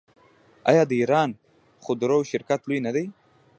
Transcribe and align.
آیا 0.69 0.83
د 0.87 0.91
ایران 1.01 1.29
خودرو 1.83 2.17
شرکت 2.31 2.61
لوی 2.69 2.79
نه 2.85 2.91
دی؟ 2.95 3.05